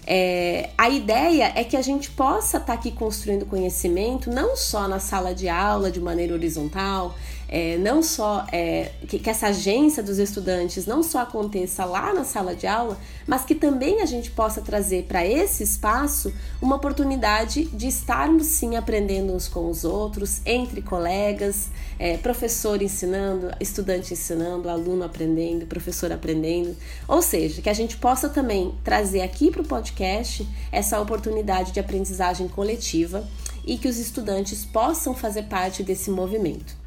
É, 0.04 0.71
a 0.76 0.90
ideia 0.90 1.52
é 1.54 1.62
que 1.62 1.76
a 1.76 1.82
gente 1.82 2.11
possa 2.11 2.56
estar 2.56 2.66
tá 2.66 2.73
aqui 2.73 2.90
construindo 2.90 3.47
conhecimento 3.47 4.28
não 4.28 4.56
só 4.56 4.88
na 4.88 4.99
sala 4.99 5.32
de 5.32 5.49
aula 5.49 5.92
de 5.92 6.00
maneira 6.00 6.35
horizontal, 6.35 7.14
é, 7.54 7.76
não 7.76 8.02
só 8.02 8.47
é, 8.50 8.92
que, 9.06 9.18
que, 9.18 9.28
essa 9.28 9.49
agência 9.49 10.02
dos 10.02 10.18
estudantes 10.18 10.87
não 10.87 11.02
só 11.02 11.21
aconteça 11.21 11.85
lá 11.85 12.14
na 12.14 12.25
sala 12.25 12.56
de 12.56 12.66
aula, 12.66 12.99
mas 13.26 13.44
que 13.44 13.54
também 13.54 14.00
a 14.00 14.06
gente 14.06 14.30
possa 14.30 14.62
trazer 14.62 15.02
para 15.02 15.26
esse 15.26 15.62
espaço 15.62 16.32
uma 16.62 16.76
oportunidade 16.76 17.64
de 17.66 17.88
estarmos 17.88 18.47
sim 18.47 18.75
aprendendo 18.75 19.35
uns 19.35 19.49
com 19.49 19.68
os 19.68 19.85
outros, 19.85 20.40
entre 20.47 20.80
colegas, 20.80 21.68
é, 21.99 22.16
professor 22.16 22.80
ensinando, 22.80 23.50
estudante 23.61 24.14
ensinando, 24.14 24.71
aluno 24.71 25.04
aprendendo, 25.04 25.66
professor 25.66 26.11
aprendendo. 26.11 26.75
Ou 27.06 27.21
seja, 27.21 27.61
que 27.61 27.68
a 27.68 27.75
gente 27.75 27.99
possa 27.99 28.30
também 28.30 28.75
trazer 28.82 29.21
aqui 29.21 29.50
para 29.50 29.61
o 29.61 29.68
podcast 29.68 30.49
essa 30.73 30.99
oportunidade 30.99 31.73
de 31.73 31.80
aprendizagem 31.80 32.49
coletiva 32.49 33.28
e 33.62 33.76
que 33.76 33.88
os 33.88 33.99
estudantes 33.99 34.64
possam 34.64 35.14
fazer 35.14 35.42
parte 35.42 35.82
desse 35.82 36.11
movimento. 36.11 36.80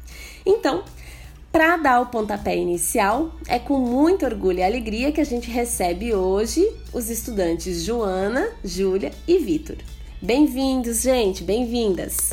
Então, 0.46 0.84
para 1.50 1.76
dar 1.76 2.00
o 2.00 2.06
pontapé 2.06 2.56
inicial, 2.56 3.34
é 3.48 3.58
com 3.58 3.80
muito 3.80 4.24
orgulho 4.24 4.60
e 4.60 4.62
alegria 4.62 5.10
que 5.10 5.20
a 5.20 5.24
gente 5.24 5.50
recebe 5.50 6.14
hoje 6.14 6.64
os 6.92 7.10
estudantes 7.10 7.82
Joana, 7.82 8.48
Júlia 8.64 9.10
e 9.26 9.38
Vitor. 9.38 9.76
Bem-vindos, 10.22 11.02
gente, 11.02 11.42
bem-vindas! 11.42 12.32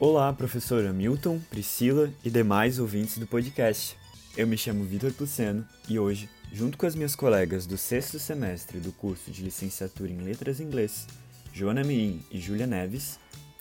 Olá, 0.00 0.32
professora 0.32 0.92
Milton, 0.92 1.40
Priscila 1.48 2.10
e 2.24 2.30
demais 2.30 2.80
ouvintes 2.80 3.18
do 3.18 3.26
podcast. 3.26 3.96
Eu 4.36 4.46
me 4.46 4.58
chamo 4.58 4.84
Vitor 4.84 5.12
Puceno 5.12 5.64
e 5.88 6.00
hoje, 6.00 6.28
junto 6.52 6.76
com 6.76 6.86
as 6.86 6.96
minhas 6.96 7.14
colegas 7.14 7.64
do 7.64 7.78
sexto 7.78 8.18
semestre 8.18 8.80
do 8.80 8.90
curso 8.90 9.30
de 9.30 9.42
licenciatura 9.42 10.10
em 10.10 10.18
Letras 10.18 10.58
Inglês, 10.58 11.06
Joana 11.52 11.84
Mirim 11.84 12.24
e 12.30 12.40
Júlia 12.40 12.66
Neves, 12.66 13.18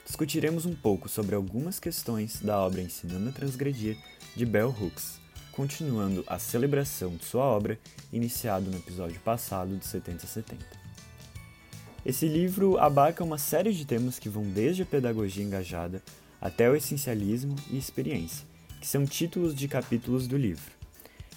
discutiremos 0.08 0.66
um 0.66 0.74
pouco 0.74 1.10
sobre 1.10 1.36
algumas 1.36 1.82
questões 1.82 2.40
da 2.42 2.58
obra 2.58 2.82
Ensinando 2.82 3.28
a 3.28 3.32
Transgredir, 3.34 3.98
de 4.38 4.46
Bell 4.46 4.70
Hooks, 4.70 5.20
continuando 5.52 6.24
a 6.28 6.40
celebração 6.40 7.18
de 7.18 7.26
sua 7.26 7.44
obra, 7.44 7.78
iniciado 8.12 8.72
no 8.72 8.78
episódio 8.78 9.20
passado 9.20 9.76
de 9.76 9.86
7070. 9.86 10.66
Esse 12.06 12.26
livro 12.26 12.78
abarca 12.78 13.22
uma 13.22 13.38
série 13.38 13.74
de 13.74 13.86
temas 13.86 14.18
que 14.18 14.30
vão 14.30 14.44
desde 14.44 14.84
a 14.84 14.86
pedagogia 14.86 15.44
engajada 15.44 16.02
até 16.40 16.70
o 16.70 16.76
essencialismo 16.76 17.58
e 17.70 17.78
experiência, 17.78 18.48
que 18.80 18.88
são 18.88 19.06
títulos 19.06 19.54
de 19.54 19.68
capítulos 19.68 20.26
do 20.26 20.38
livro. 20.38 20.72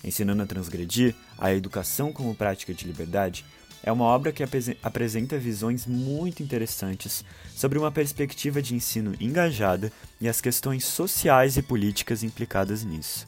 Ensinando 0.05 0.45
a 0.45 0.47
Transgredir, 0.47 1.17
a 1.37 1.53
educação 1.53 2.13
como 2.13 2.37
prática 2.37 2.73
de 2.73 2.87
liberdade 2.87 3.45
é 3.83 3.91
uma 3.91 4.05
obra 4.05 4.33
que 4.33 4.45
apresenta 4.83 5.39
visões 5.39 5.87
muito 5.87 6.43
interessantes 6.43 7.25
sobre 7.55 7.79
uma 7.79 7.91
perspectiva 7.91 8.61
de 8.61 8.75
ensino 8.75 9.15
engajada 9.21 9.91
e 10.21 10.29
as 10.29 10.41
questões 10.41 10.85
sociais 10.85 11.57
e 11.57 11.63
políticas 11.63 12.23
implicadas 12.23 12.85
nisso. 12.85 13.27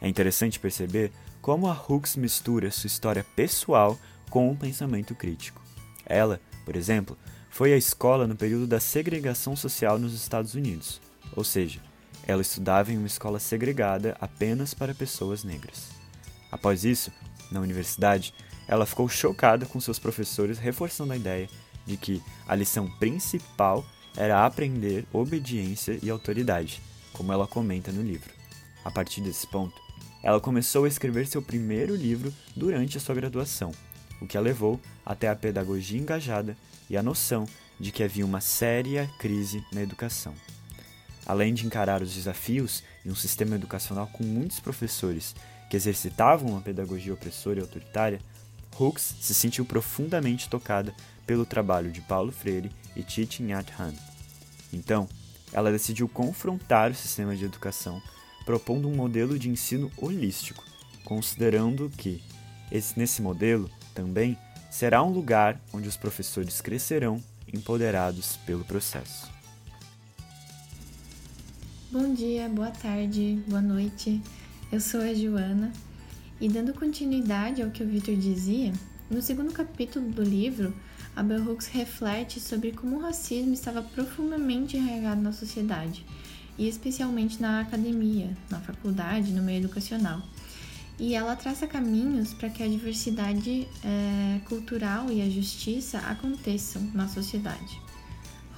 É 0.00 0.08
interessante 0.08 0.58
perceber 0.58 1.12
como 1.40 1.66
a 1.68 1.72
Hooks 1.72 2.16
mistura 2.16 2.70
sua 2.70 2.86
história 2.86 3.24
pessoal 3.36 3.98
com 4.30 4.48
o 4.48 4.52
um 4.52 4.56
pensamento 4.56 5.14
crítico. 5.14 5.60
Ela, 6.06 6.40
por 6.64 6.74
exemplo, 6.74 7.16
foi 7.50 7.74
à 7.74 7.76
escola 7.76 8.26
no 8.26 8.34
período 8.34 8.66
da 8.66 8.80
segregação 8.80 9.54
social 9.54 9.98
nos 9.98 10.14
Estados 10.14 10.54
Unidos, 10.54 11.00
ou 11.36 11.44
seja, 11.44 11.80
ela 12.26 12.40
estudava 12.40 12.92
em 12.92 12.96
uma 12.96 13.06
escola 13.06 13.38
segregada 13.38 14.16
apenas 14.20 14.72
para 14.72 14.94
pessoas 14.94 15.44
negras. 15.44 15.88
Após 16.50 16.84
isso, 16.84 17.12
na 17.50 17.60
universidade, 17.60 18.32
ela 18.66 18.86
ficou 18.86 19.08
chocada 19.08 19.66
com 19.66 19.80
seus 19.80 19.98
professores 19.98 20.58
reforçando 20.58 21.12
a 21.12 21.16
ideia 21.16 21.48
de 21.86 21.96
que 21.96 22.22
a 22.46 22.54
lição 22.54 22.88
principal 22.98 23.84
era 24.16 24.44
aprender 24.44 25.06
obediência 25.12 25.98
e 26.02 26.10
autoridade, 26.10 26.80
como 27.12 27.32
ela 27.32 27.46
comenta 27.46 27.90
no 27.90 28.02
livro. 28.02 28.32
A 28.84 28.90
partir 28.90 29.20
desse 29.20 29.46
ponto, 29.46 29.80
ela 30.22 30.40
começou 30.40 30.84
a 30.84 30.88
escrever 30.88 31.26
seu 31.26 31.42
primeiro 31.42 31.94
livro 31.94 32.32
durante 32.54 32.96
a 32.96 33.00
sua 33.00 33.14
graduação, 33.14 33.72
o 34.20 34.26
que 34.26 34.36
a 34.36 34.40
levou 34.40 34.80
até 35.04 35.28
a 35.28 35.36
pedagogia 35.36 36.00
engajada 36.00 36.56
e 36.88 36.96
a 36.96 37.02
noção 37.02 37.46
de 37.80 37.90
que 37.90 38.04
havia 38.04 38.24
uma 38.24 38.40
séria 38.40 39.10
crise 39.18 39.64
na 39.72 39.82
educação. 39.82 40.34
Além 41.26 41.54
de 41.54 41.66
encarar 41.66 42.02
os 42.02 42.14
desafios 42.14 42.82
em 43.04 43.10
um 43.10 43.14
sistema 43.14 43.54
educacional 43.54 44.08
com 44.12 44.24
muitos 44.24 44.60
professores 44.60 45.34
que 45.68 45.76
exercitavam 45.76 46.50
uma 46.50 46.60
pedagogia 46.60 47.14
opressora 47.14 47.58
e 47.58 47.62
autoritária, 47.62 48.20
Hooks 48.78 49.14
se 49.20 49.34
sentiu 49.34 49.64
profundamente 49.64 50.48
tocada 50.48 50.94
pelo 51.26 51.46
trabalho 51.46 51.90
de 51.90 52.00
Paulo 52.00 52.32
Freire 52.32 52.70
e 52.96 53.02
Thich 53.02 53.42
Nhat 53.42 53.72
Hanh. 53.78 53.96
Então, 54.72 55.08
ela 55.52 55.70
decidiu 55.70 56.08
confrontar 56.08 56.90
o 56.90 56.94
sistema 56.94 57.36
de 57.36 57.44
educação, 57.44 58.02
propondo 58.44 58.88
um 58.88 58.94
modelo 58.94 59.38
de 59.38 59.48
ensino 59.48 59.90
holístico, 59.96 60.64
considerando 61.04 61.90
que 61.90 62.22
esse, 62.70 62.98
nesse 62.98 63.20
modelo 63.20 63.70
também 63.94 64.38
será 64.70 65.02
um 65.02 65.10
lugar 65.10 65.60
onde 65.72 65.88
os 65.88 65.96
professores 65.96 66.60
crescerão 66.60 67.22
empoderados 67.52 68.38
pelo 68.46 68.64
processo. 68.64 69.30
Bom 71.90 72.14
dia, 72.14 72.48
boa 72.48 72.70
tarde, 72.70 73.42
boa 73.46 73.60
noite. 73.60 74.22
Eu 74.72 74.80
sou 74.80 75.02
a 75.02 75.12
Joana 75.12 75.70
e 76.42 76.48
dando 76.48 76.74
continuidade 76.74 77.62
ao 77.62 77.70
que 77.70 77.84
o 77.84 77.86
Victor 77.86 78.16
dizia, 78.16 78.72
no 79.08 79.22
segundo 79.22 79.52
capítulo 79.52 80.10
do 80.10 80.24
livro, 80.24 80.74
a 81.14 81.22
Bell 81.22 81.48
Hooks 81.48 81.68
reflete 81.68 82.40
sobre 82.40 82.72
como 82.72 82.96
o 82.96 83.00
racismo 83.00 83.54
estava 83.54 83.80
profundamente 83.80 84.76
enraizado 84.76 85.20
na 85.20 85.32
sociedade, 85.32 86.04
e 86.58 86.66
especialmente 86.66 87.40
na 87.40 87.60
academia, 87.60 88.36
na 88.50 88.58
faculdade, 88.58 89.30
no 89.30 89.40
meio 89.40 89.60
educacional. 89.60 90.20
E 90.98 91.14
ela 91.14 91.36
traça 91.36 91.64
caminhos 91.68 92.34
para 92.34 92.50
que 92.50 92.60
a 92.60 92.66
diversidade 92.66 93.68
é, 93.84 94.40
cultural 94.46 95.12
e 95.12 95.22
a 95.22 95.30
justiça 95.30 95.98
aconteçam 95.98 96.82
na 96.92 97.06
sociedade. 97.06 97.80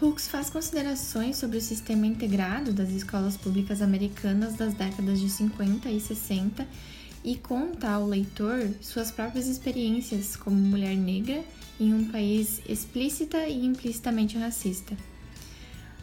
Hooks 0.01 0.27
faz 0.27 0.49
considerações 0.49 1.37
sobre 1.37 1.59
o 1.59 1.61
sistema 1.61 2.07
integrado 2.07 2.73
das 2.73 2.89
escolas 2.89 3.37
públicas 3.37 3.83
americanas 3.83 4.55
das 4.55 4.73
décadas 4.73 5.21
de 5.21 5.29
50 5.29 5.91
e 5.91 6.01
60 6.01 6.67
e 7.25 7.37
conta 7.37 7.89
ao 7.89 8.07
leitor 8.07 8.69
suas 8.83 9.11
próprias 9.11 9.47
experiências 9.47 10.37
como 10.37 10.57
mulher 10.57 10.95
negra 10.95 11.43
em 11.81 11.93
um 11.95 12.05
país 12.05 12.61
explícita 12.69 13.49
e 13.49 13.65
implicitamente 13.65 14.37
racista. 14.37 14.95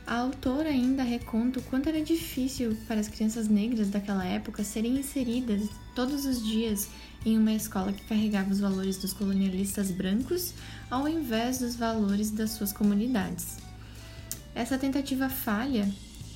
A 0.06 0.16
autora 0.16 0.70
ainda 0.70 1.04
reconta 1.04 1.60
o 1.60 1.64
quanto 1.64 1.88
era 1.88 2.02
difícil 2.02 2.76
para 2.88 3.00
as 3.00 3.08
crianças 3.08 3.48
negras 3.48 3.90
daquela 3.90 4.26
época 4.26 4.64
serem 4.64 4.98
inseridas 4.98 5.70
todos 5.96 6.26
os 6.26 6.44
dias 6.44 6.90
em 7.24 7.38
uma 7.38 7.54
escola 7.54 7.94
que 7.94 8.04
carregava 8.06 8.52
os 8.52 8.60
valores 8.60 8.98
dos 8.98 9.14
colonialistas 9.14 9.92
brancos 9.92 10.54
ao 10.90 11.08
invés 11.08 11.60
dos 11.60 11.76
valores 11.76 12.32
das 12.32 12.50
suas 12.52 12.74
comunidades. 12.74 13.58
Essa 14.56 14.78
tentativa 14.78 15.30
falha 15.30 15.88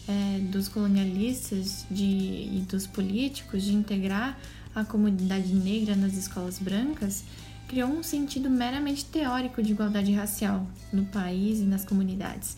é, 0.07 0.39
dos 0.39 0.67
colonialistas 0.67 1.85
de, 1.89 2.05
e 2.05 2.65
dos 2.69 2.85
políticos 2.85 3.63
de 3.63 3.73
integrar 3.73 4.39
a 4.75 4.83
comunidade 4.83 5.53
negra 5.53 5.95
nas 5.95 6.13
escolas 6.13 6.59
brancas 6.59 7.23
criou 7.67 7.89
um 7.89 8.03
sentido 8.03 8.49
meramente 8.49 9.05
teórico 9.05 9.63
de 9.63 9.71
igualdade 9.71 10.11
racial 10.11 10.67
no 10.91 11.05
país 11.05 11.59
e 11.59 11.63
nas 11.63 11.85
comunidades 11.85 12.57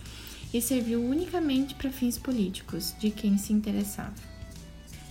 e 0.53 0.61
serviu 0.61 1.01
unicamente 1.01 1.75
para 1.75 1.91
fins 1.91 2.17
políticos 2.17 2.93
de 2.99 3.11
quem 3.11 3.37
se 3.37 3.53
interessava. 3.53 4.13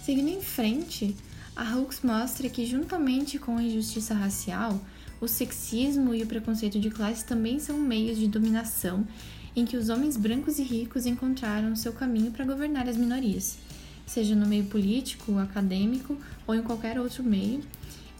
Seguindo 0.02 0.28
em 0.28 0.42
frente, 0.42 1.16
a 1.54 1.76
Hooks 1.76 2.00
mostra 2.02 2.48
que, 2.48 2.66
juntamente 2.66 3.38
com 3.38 3.56
a 3.56 3.62
injustiça 3.62 4.14
racial, 4.14 4.80
o 5.20 5.26
sexismo 5.26 6.14
e 6.14 6.22
o 6.22 6.26
preconceito 6.26 6.78
de 6.78 6.90
classe 6.90 7.24
também 7.24 7.58
são 7.58 7.78
meios 7.78 8.18
de 8.18 8.28
dominação 8.28 9.06
em 9.54 9.64
que 9.64 9.76
os 9.76 9.88
homens 9.88 10.16
brancos 10.18 10.58
e 10.58 10.62
ricos 10.62 11.06
encontraram 11.06 11.74
seu 11.74 11.92
caminho 11.92 12.30
para 12.30 12.44
governar 12.44 12.86
as 12.88 12.96
minorias, 12.96 13.56
seja 14.06 14.34
no 14.34 14.46
meio 14.46 14.64
político, 14.64 15.36
acadêmico 15.38 16.16
ou 16.46 16.54
em 16.54 16.62
qualquer 16.62 16.98
outro 16.98 17.22
meio. 17.22 17.62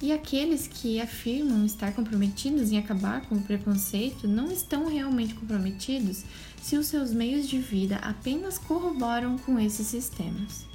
E 0.02 0.12
aqueles 0.12 0.66
que 0.66 1.00
afirmam 1.00 1.64
estar 1.64 1.92
comprometidos 1.92 2.70
em 2.70 2.76
acabar 2.76 3.22
com 3.22 3.36
o 3.36 3.42
preconceito 3.42 4.28
não 4.28 4.52
estão 4.52 4.88
realmente 4.88 5.34
comprometidos 5.34 6.24
se 6.60 6.76
os 6.76 6.86
seus 6.86 7.12
meios 7.12 7.48
de 7.48 7.58
vida 7.58 7.96
apenas 7.96 8.58
corroboram 8.58 9.38
com 9.38 9.58
esses 9.58 9.86
sistemas. 9.86 10.66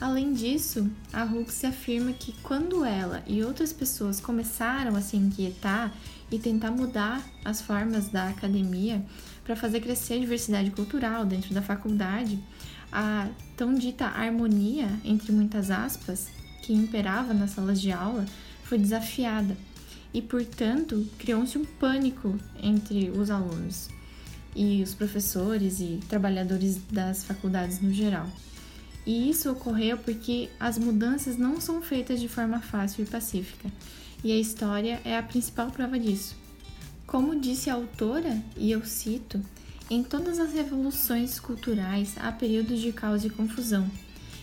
Além 0.00 0.32
disso, 0.32 0.90
a 1.12 1.22
Hooks 1.24 1.62
afirma 1.64 2.12
que 2.12 2.32
quando 2.42 2.84
ela 2.84 3.22
e 3.24 3.44
outras 3.44 3.72
pessoas 3.72 4.20
começaram 4.20 4.96
a 4.96 5.00
se 5.00 5.16
inquietar 5.16 5.94
e 6.28 6.38
tentar 6.38 6.72
mudar 6.72 7.22
as 7.44 7.60
formas 7.60 8.08
da 8.08 8.28
academia 8.28 9.04
para 9.44 9.54
fazer 9.54 9.80
crescer 9.80 10.14
a 10.14 10.18
diversidade 10.18 10.70
cultural 10.72 11.24
dentro 11.24 11.54
da 11.54 11.62
faculdade, 11.62 12.42
a 12.92 13.28
tão 13.56 13.74
dita 13.74 14.06
harmonia, 14.06 14.88
entre 15.04 15.32
muitas 15.32 15.70
aspas, 15.70 16.28
que 16.62 16.72
imperava 16.72 17.32
nas 17.32 17.50
salas 17.50 17.80
de 17.80 17.90
aula 17.90 18.26
foi 18.64 18.78
desafiada 18.78 19.56
e, 20.14 20.20
portanto, 20.20 21.06
criou-se 21.18 21.56
um 21.56 21.64
pânico 21.64 22.38
entre 22.62 23.10
os 23.10 23.30
alunos 23.30 23.88
e 24.54 24.82
os 24.82 24.94
professores 24.94 25.80
e 25.80 26.00
trabalhadores 26.08 26.78
das 26.90 27.24
faculdades 27.24 27.80
no 27.80 27.92
geral. 27.92 28.28
E 29.06 29.30
isso 29.30 29.50
ocorreu 29.50 29.96
porque 29.98 30.50
as 30.60 30.78
mudanças 30.78 31.36
não 31.36 31.60
são 31.60 31.82
feitas 31.82 32.20
de 32.20 32.28
forma 32.28 32.60
fácil 32.60 33.02
e 33.02 33.06
pacífica, 33.06 33.68
e 34.22 34.30
a 34.30 34.38
história 34.38 35.00
é 35.04 35.16
a 35.16 35.22
principal 35.22 35.70
prova 35.70 35.98
disso. 35.98 36.36
Como 37.06 37.40
disse 37.40 37.68
a 37.68 37.74
autora, 37.74 38.40
e 38.56 38.70
eu 38.70 38.84
cito, 38.84 39.40
em 39.92 40.02
todas 40.02 40.38
as 40.38 40.54
revoluções 40.54 41.38
culturais 41.38 42.14
há 42.16 42.32
períodos 42.32 42.80
de 42.80 42.92
caos 42.92 43.26
e 43.26 43.30
confusão. 43.30 43.86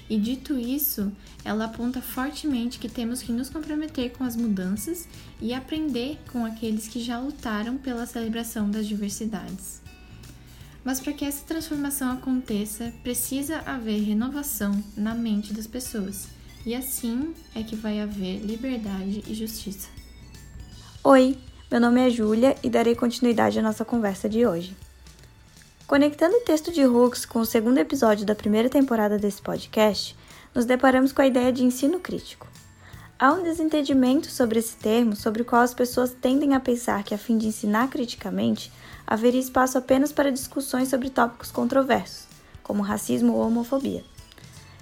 E 0.08 0.16
dito 0.16 0.56
isso, 0.60 1.12
ela 1.44 1.66
aponta 1.66 2.02
fortemente 2.02 2.78
que 2.78 2.88
temos 2.88 3.24
que 3.24 3.32
nos 3.32 3.50
comprometer 3.50 4.12
com 4.12 4.24
as 4.24 4.36
mudanças 4.36 5.08
e 5.42 5.52
aprender 5.52 6.20
com 6.32 6.46
aqueles 6.46 6.88
que 6.88 7.02
já 7.02 7.20
lutaram 7.20 7.80
pela 7.80 8.06
celebração 8.06 8.70
das 8.70 8.88
diversidades. 8.88 9.82
Mas 10.84 11.00
para 11.00 11.14
que 11.14 11.26
essa 11.26 11.44
transformação 11.46 12.12
aconteça, 12.12 12.94
precisa 13.02 13.64
haver 13.66 14.04
renovação 14.04 14.84
na 14.96 15.16
mente 15.16 15.52
das 15.52 15.66
pessoas. 15.66 16.28
E 16.64 16.76
assim 16.76 17.34
é 17.56 17.64
que 17.64 17.76
vai 17.76 18.00
haver 18.00 18.40
liberdade 18.42 19.24
e 19.28 19.34
justiça. 19.34 19.90
Oi, 21.04 21.36
meu 21.72 21.82
nome 21.82 22.06
é 22.06 22.10
Júlia 22.12 22.56
e 22.62 22.70
darei 22.70 22.94
continuidade 22.94 23.58
à 23.58 23.64
nossa 23.64 23.84
conversa 23.84 24.30
de 24.30 24.46
hoje. 24.46 24.76
Conectando 25.90 26.38
o 26.38 26.42
texto 26.42 26.72
de 26.72 26.86
Hooks 26.86 27.26
com 27.26 27.40
o 27.40 27.46
segundo 27.48 27.80
episódio 27.80 28.24
da 28.24 28.36
primeira 28.36 28.70
temporada 28.70 29.18
desse 29.18 29.42
podcast, 29.42 30.16
nos 30.54 30.64
deparamos 30.64 31.12
com 31.12 31.24
a 31.24 31.26
ideia 31.26 31.52
de 31.52 31.64
ensino 31.64 32.00
crítico. 32.00 32.46
Há 33.18 33.34
um 33.34 33.42
desentendimento 33.42 34.30
sobre 34.30 34.60
esse 34.60 34.76
termo, 34.76 35.16
sobre 35.16 35.42
o 35.42 35.46
qual 35.46 35.64
as 35.64 35.74
pessoas 35.74 36.14
tendem 36.14 36.54
a 36.54 36.60
pensar 36.60 37.02
que, 37.02 37.16
a 37.16 37.18
fim 37.18 37.40
de 37.40 37.48
ensinar 37.48 37.90
criticamente, 37.90 38.72
haveria 39.08 39.42
espaço 39.42 39.80
apenas 39.80 40.12
para 40.12 40.32
discussões 40.32 40.90
sobre 40.90 41.10
tópicos 41.10 41.50
controversos, 41.50 42.28
como 42.62 42.84
racismo 42.84 43.34
ou 43.34 43.48
homofobia. 43.48 44.04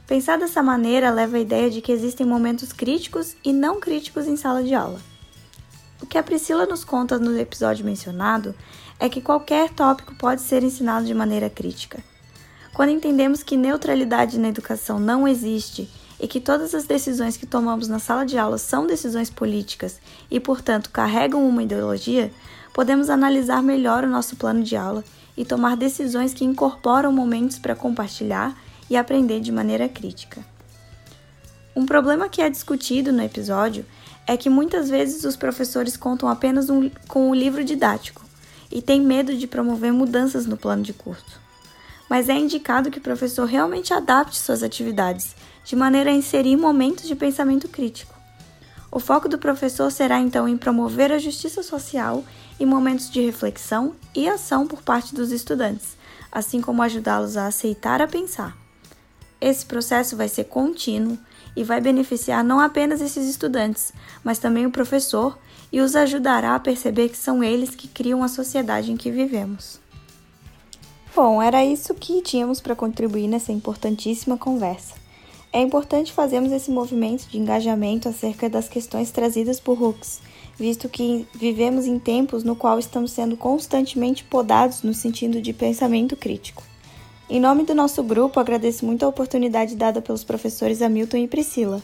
Pensar 0.05 0.37
dessa 0.37 0.61
maneira 0.61 1.09
leva 1.09 1.37
à 1.37 1.39
ideia 1.39 1.69
de 1.69 1.79
que 1.79 1.93
existem 1.93 2.27
momentos 2.27 2.73
críticos 2.73 3.33
e 3.45 3.53
não 3.53 3.79
críticos 3.79 4.27
em 4.27 4.35
sala 4.35 4.61
de 4.61 4.75
aula. 4.75 4.99
O 6.01 6.05
que 6.05 6.17
a 6.17 6.23
Priscila 6.23 6.65
nos 6.65 6.83
conta 6.83 7.17
no 7.17 7.39
episódio 7.39 7.85
mencionado 7.85 8.53
é 8.99 9.07
que 9.07 9.21
qualquer 9.21 9.69
tópico 9.69 10.15
pode 10.15 10.41
ser 10.41 10.63
ensinado 10.63 11.05
de 11.05 11.13
maneira 11.13 11.49
crítica. 11.49 12.03
Quando 12.73 12.89
entendemos 12.89 13.43
que 13.43 13.57
neutralidade 13.57 14.39
na 14.39 14.49
educação 14.49 14.99
não 14.99 15.27
existe 15.27 15.89
e 16.19 16.27
que 16.27 16.39
todas 16.39 16.73
as 16.73 16.85
decisões 16.85 17.37
que 17.37 17.45
tomamos 17.45 17.87
na 17.87 17.99
sala 17.99 18.25
de 18.25 18.37
aula 18.37 18.57
são 18.57 18.87
decisões 18.87 19.29
políticas 19.29 19.99
e, 20.29 20.39
portanto, 20.39 20.89
carregam 20.89 21.47
uma 21.47 21.63
ideologia, 21.63 22.31
podemos 22.73 23.09
analisar 23.09 23.61
melhor 23.61 24.03
o 24.03 24.09
nosso 24.09 24.35
plano 24.35 24.63
de 24.63 24.75
aula 24.75 25.03
e 25.35 25.45
tomar 25.45 25.77
decisões 25.77 26.33
que 26.33 26.45
incorporam 26.45 27.11
momentos 27.11 27.59
para 27.59 27.75
compartilhar 27.75 28.55
e 28.89 28.97
aprender 28.97 29.39
de 29.39 29.51
maneira 29.51 29.87
crítica. 29.87 30.43
Um 31.75 31.85
problema 31.85 32.27
que 32.27 32.41
é 32.41 32.49
discutido 32.49 33.11
no 33.11 33.21
episódio 33.21 33.85
é 34.25 34.35
que 34.35 34.49
muitas 34.49 34.89
vezes 34.89 35.23
os 35.23 35.35
professores 35.35 35.95
contam 35.95 36.27
apenas 36.27 36.69
um, 36.69 36.89
com 37.07 37.29
o 37.29 37.35
livro 37.35 37.63
didático 37.63 38.26
e 38.71 38.81
têm 38.81 39.01
medo 39.01 39.35
de 39.35 39.47
promover 39.47 39.91
mudanças 39.91 40.45
no 40.45 40.57
plano 40.57 40.83
de 40.83 40.93
curso. 40.93 41.39
Mas 42.09 42.29
é 42.29 42.33
indicado 42.33 42.89
que 42.89 42.99
o 42.99 43.01
professor 43.01 43.45
realmente 43.45 43.93
adapte 43.93 44.39
suas 44.39 44.63
atividades 44.63 45.35
de 45.63 45.75
maneira 45.75 46.09
a 46.09 46.13
inserir 46.13 46.55
momentos 46.55 47.07
de 47.07 47.15
pensamento 47.15 47.67
crítico. 47.67 48.15
O 48.89 48.99
foco 48.99 49.27
do 49.27 49.37
professor 49.37 49.91
será 49.91 50.19
então 50.19 50.47
em 50.47 50.57
promover 50.57 51.11
a 51.11 51.19
justiça 51.19 51.61
social 51.61 52.23
e 52.59 52.65
momentos 52.65 53.09
de 53.09 53.21
reflexão 53.21 53.93
e 54.15 54.27
ação 54.27 54.65
por 54.65 54.81
parte 54.81 55.13
dos 55.13 55.31
estudantes, 55.31 55.97
assim 56.31 56.61
como 56.61 56.81
ajudá-los 56.81 57.35
a 57.35 57.47
aceitar 57.47 58.01
a 58.01 58.07
pensar. 58.07 58.55
Esse 59.39 59.65
processo 59.65 60.15
vai 60.15 60.27
ser 60.29 60.45
contínuo 60.45 61.17
e 61.57 61.63
vai 61.63 61.81
beneficiar 61.81 62.43
não 62.43 62.59
apenas 62.59 63.01
esses 63.01 63.27
estudantes, 63.27 63.91
mas 64.23 64.37
também 64.37 64.67
o 64.67 64.71
professor 64.71 65.35
e 65.71 65.81
os 65.81 65.95
ajudará 65.95 66.53
a 66.53 66.59
perceber 66.59 67.09
que 67.09 67.17
são 67.17 67.43
eles 67.43 67.71
que 67.71 67.87
criam 67.87 68.23
a 68.23 68.27
sociedade 68.27 68.91
em 68.91 68.95
que 68.95 69.09
vivemos. 69.09 69.79
Bom, 71.15 71.41
era 71.41 71.65
isso 71.65 71.95
que 71.95 72.21
tínhamos 72.21 72.61
para 72.61 72.75
contribuir 72.75 73.27
nessa 73.27 73.51
importantíssima 73.51 74.37
conversa. 74.37 74.93
É 75.51 75.59
importante 75.59 76.13
fazermos 76.13 76.51
esse 76.51 76.69
movimento 76.69 77.27
de 77.27 77.39
engajamento 77.39 78.07
acerca 78.07 78.47
das 78.47 78.69
questões 78.69 79.09
trazidas 79.09 79.59
por 79.59 79.81
Hooks, 79.81 80.21
visto 80.55 80.87
que 80.87 81.27
vivemos 81.33 81.87
em 81.87 81.97
tempos 81.97 82.43
no 82.43 82.55
qual 82.55 82.77
estamos 82.77 83.11
sendo 83.11 83.35
constantemente 83.35 84.23
podados 84.23 84.83
no 84.83 84.93
sentido 84.93 85.41
de 85.41 85.53
pensamento 85.53 86.15
crítico. 86.15 86.61
Em 87.29 87.41
nome 87.41 87.65
do 87.65 87.75
nosso 87.75 88.01
grupo, 88.03 88.39
agradeço 88.39 88.85
muito 88.85 89.03
a 89.03 89.07
oportunidade 89.09 89.75
dada 89.75 90.01
pelos 90.01 90.23
professores 90.23 90.81
Hamilton 90.81 91.17
e 91.17 91.27
Priscila. 91.27 91.81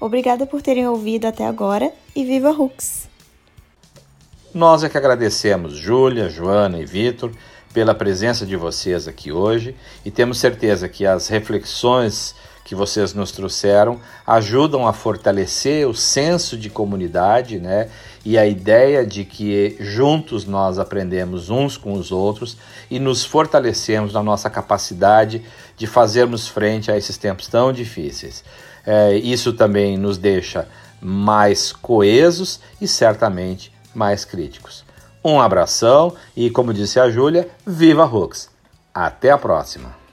Obrigada 0.00 0.46
por 0.46 0.62
terem 0.62 0.86
ouvido 0.86 1.26
até 1.26 1.44
agora 1.44 1.92
e 2.14 2.24
viva 2.24 2.50
Hooks! 2.52 3.08
Nós 4.54 4.84
é 4.84 4.88
que 4.88 4.96
agradecemos 4.96 5.74
Júlia, 5.74 6.28
Joana 6.28 6.78
e 6.78 6.86
Vitor 6.86 7.32
pela 7.72 7.92
presença 7.92 8.46
de 8.46 8.54
vocês 8.54 9.08
aqui 9.08 9.32
hoje 9.32 9.74
e 10.04 10.12
temos 10.12 10.38
certeza 10.38 10.88
que 10.88 11.04
as 11.04 11.26
reflexões 11.26 12.36
que 12.64 12.74
vocês 12.74 13.12
nos 13.12 13.30
trouxeram 13.30 14.00
ajudam 14.26 14.88
a 14.88 14.92
fortalecer 14.92 15.86
o 15.86 15.94
senso 15.94 16.56
de 16.56 16.70
comunidade, 16.70 17.58
né? 17.58 17.90
E 18.24 18.38
a 18.38 18.46
ideia 18.46 19.06
de 19.06 19.24
que 19.24 19.76
juntos 19.78 20.46
nós 20.46 20.78
aprendemos 20.78 21.50
uns 21.50 21.76
com 21.76 21.92
os 21.92 22.10
outros 22.10 22.56
e 22.90 22.98
nos 22.98 23.24
fortalecemos 23.24 24.14
na 24.14 24.22
nossa 24.22 24.48
capacidade 24.48 25.42
de 25.76 25.86
fazermos 25.86 26.48
frente 26.48 26.90
a 26.90 26.96
esses 26.96 27.18
tempos 27.18 27.46
tão 27.48 27.70
difíceis. 27.70 28.42
É, 28.86 29.14
isso 29.14 29.52
também 29.52 29.98
nos 29.98 30.16
deixa 30.16 30.66
mais 31.00 31.70
coesos 31.70 32.60
e 32.80 32.88
certamente 32.88 33.70
mais 33.94 34.24
críticos. 34.24 34.84
Um 35.22 35.40
abração 35.40 36.14
e, 36.36 36.50
como 36.50 36.72
disse 36.72 36.98
a 36.98 37.10
Júlia, 37.10 37.48
viva 37.66 38.04
Hooks! 38.04 38.50
Até 38.94 39.30
a 39.30 39.38
próxima! 39.38 40.03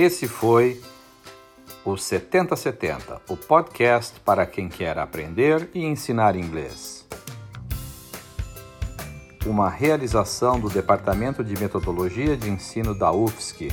Esse 0.00 0.26
foi 0.26 0.80
o 1.84 1.94
7070, 1.94 3.20
o 3.28 3.36
podcast 3.36 4.18
para 4.20 4.46
quem 4.46 4.66
quer 4.66 4.98
aprender 4.98 5.68
e 5.74 5.84
ensinar 5.84 6.36
inglês. 6.36 7.06
Uma 9.44 9.68
realização 9.68 10.58
do 10.58 10.70
Departamento 10.70 11.44
de 11.44 11.54
Metodologia 11.60 12.34
de 12.34 12.48
Ensino 12.48 12.98
da 12.98 13.12
UFSC. 13.12 13.68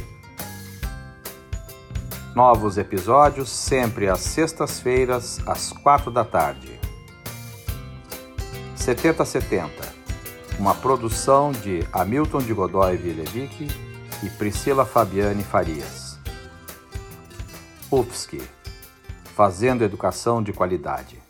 Novos 2.36 2.78
episódios 2.78 3.50
sempre 3.50 4.10
às 4.10 4.20
sextas-feiras, 4.20 5.40
às 5.48 5.72
quatro 5.72 6.12
da 6.12 6.26
tarde. 6.26 6.78
7070 8.76 9.96
uma 10.60 10.76
produção 10.76 11.54
de 11.54 11.88
Hamilton 11.94 12.40
de 12.40 12.54
Godoy 12.54 12.98
Vilevic 12.98 13.70
e 14.24 14.30
Priscila 14.32 14.86
Fabiane 14.86 15.44
Farias. 15.44 16.07
UFSC, 17.90 18.42
fazendo 19.34 19.82
educação 19.82 20.44
de 20.44 20.52
qualidade. 20.52 21.27